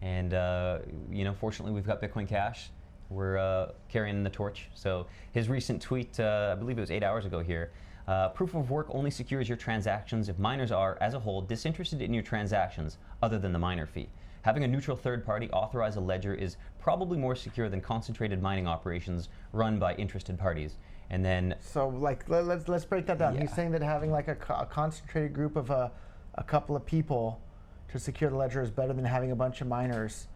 [0.03, 0.79] and uh,
[1.11, 2.71] you know fortunately we've got Bitcoin Cash.
[3.09, 4.69] We're uh, carrying the torch.
[4.75, 7.71] So his recent tweet, uh, I believe it was eight hours ago here.
[8.07, 12.01] Uh, proof of work only secures your transactions if miners are, as a whole, disinterested
[12.01, 14.09] in your transactions, other than the miner fee.
[14.43, 18.69] Having a neutral third party authorize a ledger is probably more secure than concentrated mining
[18.69, 20.77] operations run by interested parties.
[21.11, 23.37] And then, So like let, let's let's break that down.
[23.37, 25.91] He's saying that having like a, co- a concentrated group of a,
[26.37, 27.41] a couple of people
[27.91, 30.29] to secure the ledger is better than having a bunch of miners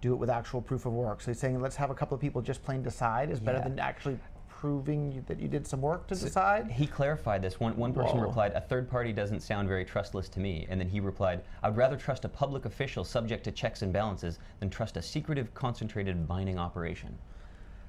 [0.00, 1.20] do it with actual proof of work.
[1.20, 3.64] So he's saying let's have a couple of people just plain decide is better Yeah.
[3.68, 4.18] than actually
[4.60, 6.70] proving you, that you did some work to decide.
[6.70, 7.58] he clarified this.
[7.58, 8.26] One, one person Whoa.
[8.26, 10.66] replied, A third party doesn't sound very trustless to me.
[10.68, 13.90] And then he replied, I would rather trust a public official subject to checks and
[13.90, 17.16] balances than trust a secretive, concentrated mining operation.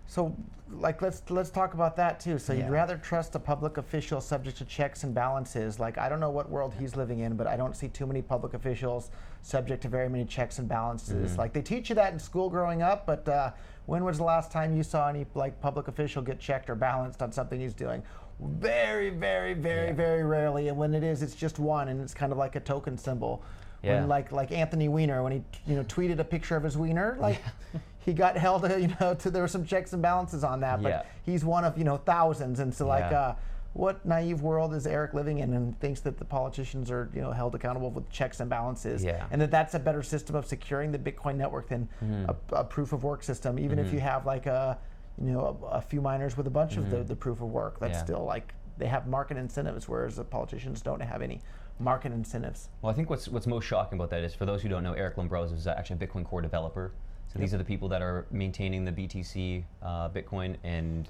[0.08, 0.36] So
[0.70, 2.38] like let's let's talk about that too.
[2.38, 2.66] So Yeah.
[2.66, 5.80] you'd rather trust a public official subject to checks and balances.
[5.80, 8.22] Like I don't know what world he's living in, but I don't see too many
[8.22, 9.10] public officials
[9.42, 11.38] subject to very many checks and balances.
[11.38, 13.52] Like they teach you that in school growing up, but uh,
[13.86, 17.22] when was the last time you saw any like public official get checked or balanced
[17.22, 18.04] on something he's doing?
[18.40, 19.94] Very, very, very, Yeah.
[19.94, 20.68] very rarely.
[20.68, 23.44] And when it is, it's just one, and it's kind of like a token symbol.
[23.84, 24.00] Yeah.
[24.00, 27.18] When like like Anthony Weiner, when he you know tweeted a picture of his wiener,
[27.20, 27.42] like
[28.00, 30.90] he got held, you know, to there were some checks and balances on that, but
[30.90, 31.04] Yeah.
[31.24, 33.20] he's one of you know thousands, and so like, Yeah.
[33.20, 33.36] uh,
[33.74, 37.32] what naive world is Eric living in, and thinks that the politicians are you know
[37.32, 39.26] held accountable with checks and balances, Yeah.
[39.32, 42.26] and that that's a better system of securing the Bitcoin network than Mm-hmm.
[42.30, 44.78] a, a proof of work system, even if you have like a
[45.22, 47.80] you know a, a few miners with a bunch of the, the proof of work,
[47.80, 48.00] that's Mm-hmm.
[48.00, 48.16] Yeah.
[48.16, 51.40] still like they have market incentives, whereas the politicians don't have any
[51.80, 52.70] market incentives.
[52.82, 54.94] Well, I think what's what's most shocking about that is for those who don't know,
[54.94, 56.92] Eric Lombrozo is actually a Bitcoin Core developer.
[57.32, 61.08] So these are the people that are maintaining the BTC uh, Bitcoin, and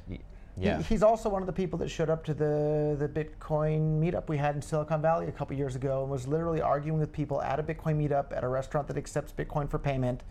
[0.57, 3.99] y- He- he's also one of the people that showed up to the, the Bitcoin
[3.99, 7.11] meetup we had in Silicon Valley a couple years ago and was literally arguing with
[7.11, 10.23] people at a Bitcoin meetup at a restaurant that accepts Bitcoin for payment,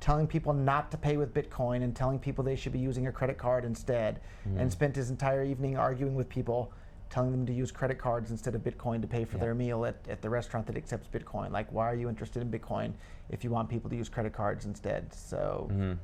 [0.00, 3.12] telling people not to pay with Bitcoin and telling people they should be using a
[3.12, 4.58] credit card instead, Mm-hmm.
[4.60, 6.72] and spent his entire evening arguing with people
[7.10, 9.44] telling them to use credit cards instead of Bitcoin to pay for Yeah.
[9.44, 11.50] their meal at, at the restaurant that accepts Bitcoin.
[11.52, 12.92] Like, why are you interested in Bitcoin
[13.30, 15.12] if you want people to use credit cards instead?
[15.12, 15.98] So, Mhm.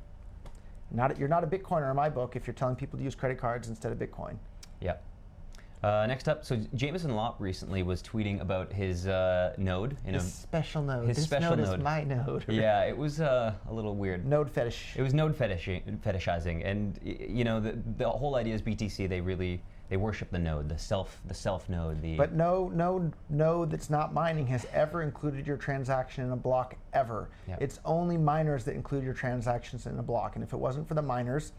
[0.91, 3.37] Not you're not a Bitcoiner in my book if you're telling people to use credit
[3.37, 4.35] cards instead of Bitcoin.
[4.81, 5.03] Yep.
[5.83, 9.97] Uh, next up, so Jameson Lopp recently was tweeting about his uh, node.
[10.05, 11.09] You know, His special node.
[11.09, 11.79] his this special node, node.
[11.79, 12.45] is my node.
[12.47, 14.25] yeah, it was uh, a little weird.
[14.25, 14.93] Node fetish.
[14.95, 19.09] It was node fetishing, fetishizing, and y- you know the, the whole idea is BTC.
[19.09, 19.61] They really
[19.93, 22.01] they worship the node, the self, the self node.
[22.01, 26.35] The But no, no node that's not mining has ever included your transaction in a
[26.35, 27.29] block ever.
[27.47, 27.57] Yeah.
[27.59, 30.35] It's only miners that include your transactions in a block.
[30.35, 31.51] And if it wasn't for the miners,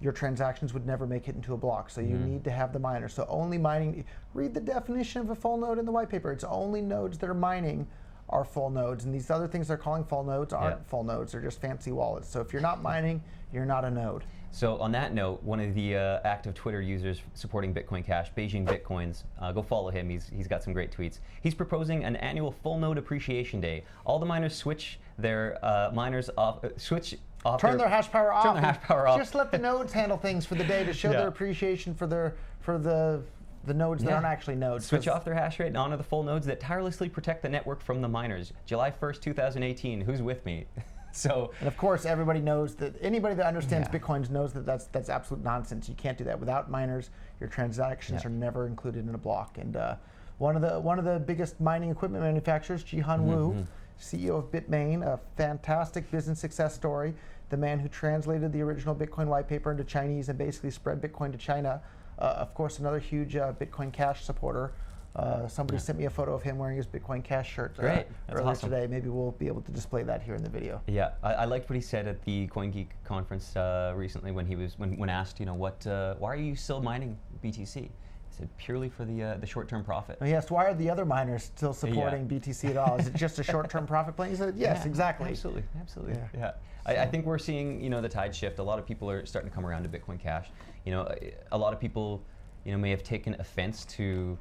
[0.00, 1.90] your transactions would never make it into a block.
[1.90, 2.32] So you mm-hmm.
[2.32, 3.14] need to have the miners.
[3.14, 4.04] So only mining.
[4.34, 6.32] Read the definition of a full node in the white paper.
[6.32, 7.86] It's only nodes that are mining
[8.30, 10.84] are full nodes, and these other things they're calling full nodes aren't Yeah.
[10.86, 11.30] full nodes.
[11.30, 12.26] They're just fancy wallets.
[12.26, 14.24] So if you're not mining, you're not a node.
[14.54, 18.64] So on that note, one of the uh, active Twitter users supporting Bitcoin Cash, Beijing
[18.64, 20.08] Bitcoins, uh, go follow him.
[20.08, 21.18] He's, he's got some great tweets.
[21.42, 23.82] He's proposing an annual full node appreciation day.
[24.04, 27.60] All the miners switch their uh, miners off, uh, switch off.
[27.60, 28.44] Turn their hash power off.
[28.44, 29.18] Turn their hash power off.
[29.18, 31.18] Just let the nodes handle things for the day to show Yeah.
[31.18, 33.22] their appreciation for their for the
[33.66, 34.86] the nodes that aren't actually nodes.
[34.86, 37.80] Switch off their hash rate and honor the full nodes that tirelessly protect the network
[37.80, 38.52] from the miners.
[38.66, 40.00] July 1st, 2018.
[40.02, 40.66] Who's with me?
[41.14, 43.98] so And of course, everybody knows that anybody that understands Yeah.
[43.98, 45.88] bitcoins knows that that's that's absolute nonsense.
[45.88, 47.10] You can't do that without miners.
[47.40, 48.28] Your transactions Yeah.
[48.28, 49.58] are never included in a block.
[49.58, 49.96] And uh,
[50.38, 53.64] one of the one of the biggest mining equipment manufacturers, Jihan Wu,
[53.98, 57.14] CEO of Bitmain, a fantastic business success story.
[57.50, 61.30] The man who translated the original Bitcoin white paper into Chinese and basically spread Bitcoin
[61.30, 61.80] to China.
[62.18, 64.72] Uh, of course, another huge uh, Bitcoin Cash supporter.
[65.16, 67.82] Uh, somebody sent me a photo of him wearing his Bitcoin Cash shirt uh.
[67.82, 68.70] Earlier awesome.
[68.70, 68.86] today.
[68.88, 70.80] Maybe we'll be able to display that here in the video.
[70.88, 74.56] Yeah, I, I liked what he said at the CoinGeek conference uh, recently when he
[74.56, 77.74] was when, when asked, you know, what, uh, why are you still mining BTC?
[77.74, 77.90] He
[78.30, 80.18] said purely for the uh, the short-term profit.
[80.20, 82.96] He asked, why are the other miners still supporting BTC at all?
[82.96, 84.30] Is it just a short-term profit plan?
[84.30, 85.30] He said, yes, Yeah, exactly.
[85.30, 86.14] Absolutely, absolutely.
[86.14, 86.40] Yeah.
[86.40, 86.52] Yeah.
[86.86, 88.58] I, I think we're seeing, you know, the tide shift.
[88.58, 90.48] A lot of people are starting to come around to Bitcoin Cash.
[90.84, 92.20] You know, a- a lot of people,
[92.64, 94.36] you know, may have taken offense to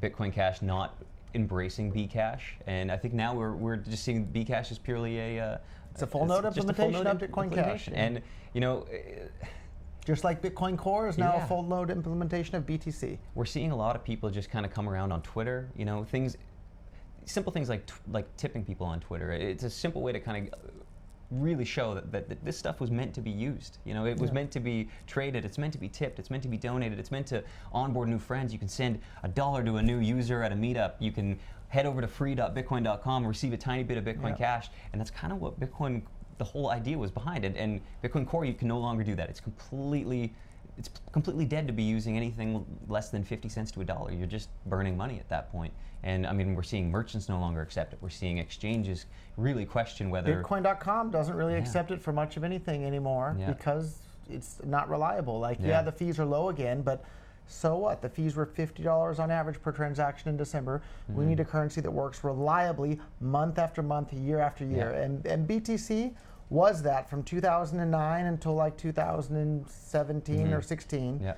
[0.00, 0.96] Bitcoin Cash not
[1.34, 5.58] embracing Bcash, and I think now we're, we're just seeing Bcash as purely a uh,
[5.92, 7.94] It's a full node just full implementation node of Bitcoin Cash, implementation.
[7.94, 8.22] And
[8.54, 9.46] you know, uh,
[10.04, 11.44] Just like Bitcoin Core is now Yeah.
[11.44, 13.18] a full node implementation of BTC.
[13.34, 15.70] we're seeing a lot of people just kind of come around on Twitter.
[15.76, 16.36] You know, things,
[17.26, 19.32] simple things like t- like tipping people on Twitter.
[19.32, 20.60] It's a simple way to kind of
[21.30, 23.78] really show that, that, that this stuff was meant to be used.
[23.84, 24.34] You know, it was Yeah.
[24.34, 25.44] meant to be traded.
[25.44, 26.18] It's meant to be tipped.
[26.18, 26.98] It's meant to be donated.
[26.98, 28.52] It's meant to onboard new friends.
[28.52, 30.94] You can send a dollar to a new user at a meetup.
[30.98, 31.38] You can
[31.68, 34.36] head over to free.bitcoin.com, receive a tiny bit of Bitcoin Yeah.
[34.36, 36.02] Cash, and that's kind of what Bitcoin.
[36.38, 39.28] The whole idea was behind it, and Bitcoin Core, you can no longer do that.
[39.28, 40.32] It's completely
[40.78, 44.12] it's completely dead to be using anything less than 50 cents to a dollar.
[44.12, 45.72] You're just burning money at that point.
[46.04, 47.98] And I mean, we're seeing merchants no longer accept it.
[48.00, 50.40] We're seeing exchanges really question whether.
[50.42, 51.58] Bitcoin.com doesn't really Yeah.
[51.58, 53.48] accept it for much of anything anymore Yeah.
[53.50, 53.98] because
[54.30, 55.40] it's not reliable.
[55.40, 55.66] Like, yeah.
[55.66, 55.82] Yeah.
[55.82, 57.04] the fees are low again, but
[57.48, 58.00] so what?
[58.02, 60.82] The fees were $50 on average per transaction in December.
[61.08, 61.28] We Mm-hmm.
[61.30, 64.92] need a currency that works reliably month after month, year after year.
[64.94, 65.00] Yeah.
[65.02, 66.14] And, and BTC
[66.50, 71.14] was that from 2009 until like 2017 or 16.
[71.14, 71.24] Mm-hmm.
[71.24, 71.34] Yeah.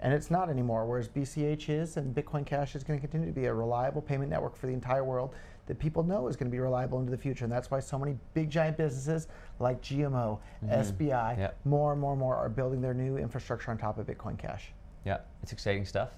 [0.00, 3.32] And it's not anymore, whereas BCH is, and Bitcoin Cash is going to continue to
[3.32, 5.34] be a reliable payment network for the entire world
[5.66, 7.44] that people know is going to be reliable into the future.
[7.44, 9.26] And that's why so many big giant businesses
[9.58, 11.50] like GMO, SBI, Yeah.
[11.64, 14.72] more and more and more are building their new infrastructure on top of Bitcoin Cash.
[15.04, 16.10] Yeah, it's exciting stuff.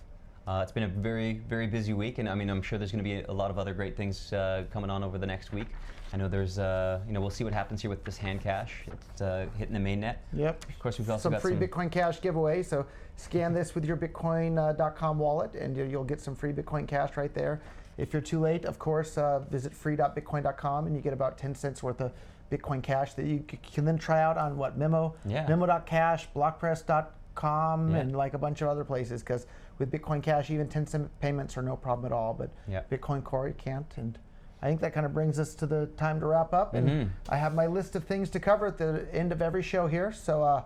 [0.50, 3.04] Uh, it's been a very, very busy week, and I mean, I'm sure there's going
[3.04, 5.68] to be a lot of other great things uh, coming on over the next week.
[6.12, 8.70] I know there's, uh, you know, we'll see what happens here with this Handcash.
[8.88, 10.16] It's uh, hitting the mainnet.
[10.32, 10.64] Yep.
[10.68, 11.60] Of course, we've also got some got free some.
[11.86, 12.64] Bitcoin Cash giveaway.
[12.64, 12.84] So
[13.14, 17.32] scan this with your Bitcoin.com wallet, and you- you'll get some free Bitcoin Cash right
[17.32, 17.60] there.
[17.96, 21.80] If you're too late, of course, uh, visit free.bitcoin.com, and you get about 10 cents
[21.80, 22.12] worth of
[22.50, 25.46] Bitcoin Cash that you can then try out on what Memo, Yeah.
[25.46, 27.96] Memo.cash, Blockpress.com, Yeah.
[27.98, 29.22] and like a bunch of other places.
[29.22, 29.46] Because
[29.80, 32.34] with Bitcoin Cash, even 10 cent payments are no problem at all.
[32.34, 32.82] But Yeah.
[32.88, 33.92] Bitcoin Core, you can't.
[33.96, 34.16] And
[34.62, 36.74] I think that kind of brings us to the time to wrap up.
[36.74, 37.08] And Mhm.
[37.30, 40.12] I have my list of things to cover at the end of every show here.
[40.12, 40.62] So, uh,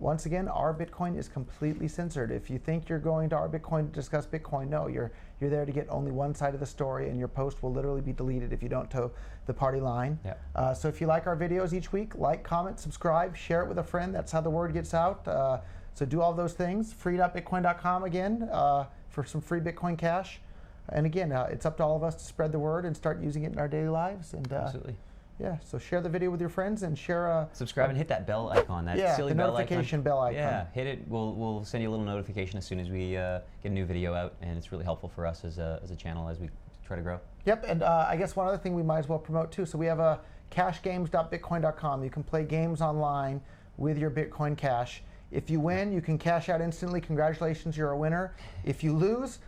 [0.00, 2.32] once again, r/Bitcoin is completely censored.
[2.32, 5.72] If you think you're going to r/Bitcoin to discuss Bitcoin, no, you're you're there to
[5.72, 8.62] get only one side of the story, and your post will literally be deleted if
[8.62, 9.10] you don't toe
[9.46, 10.18] the party line.
[10.22, 10.34] Yeah.
[10.54, 13.78] Uh, so if you like our videos each week, like, comment, subscribe, share it with
[13.78, 14.14] a friend.
[14.14, 15.26] That's how the word gets out.
[15.26, 15.60] Uh,
[16.00, 16.94] so do all those things.
[16.94, 20.40] Free.bitcoin.com again uh, for some free Bitcoin Cash.
[20.88, 23.20] And again, uh, it's up to all of us to spread the word and start
[23.20, 24.32] using it in our daily lives.
[24.32, 24.96] And uh, Absolutely.
[25.38, 27.50] Yeah, so share the video with your friends and share a.
[27.52, 28.86] Subscribe and hit that bell icon.
[28.86, 30.04] That Yeah, silly the bell notification icon.
[30.04, 30.34] bell icon.
[30.36, 31.06] Yeah, hit it.
[31.06, 33.84] We'll we'll send you a little notification as soon as we uh, get a new
[33.84, 36.48] video out, and it's really helpful for us as a as a channel as we
[36.86, 37.20] try to grow.
[37.44, 39.66] Yep, and uh, I guess one other thing we might as well promote too.
[39.66, 42.04] So we have a cashgames.bitcoin.com.
[42.04, 43.40] You can play games online
[43.76, 45.02] with your Bitcoin Cash.
[45.32, 47.00] If you win, you can cash out instantly.
[47.00, 48.34] Congratulations, you're a winner.
[48.64, 49.38] If you lose,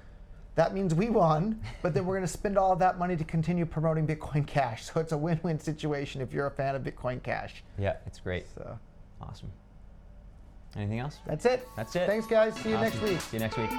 [0.55, 3.25] that means we won, but then we're going to spend all of that money to
[3.25, 4.85] continue promoting Bitcoin Cash.
[4.92, 7.64] So it's a win-win situation if you're a fan of Bitcoin Cash.
[7.79, 8.47] Yeah, it's great.
[8.55, 8.79] So
[9.21, 9.51] Awesome.
[10.77, 11.18] Anything else?
[11.27, 11.66] that's it.
[11.77, 12.07] That's it.
[12.07, 12.55] Thanks, guys.
[12.57, 13.21] See you next week.
[13.21, 13.71] See you next week.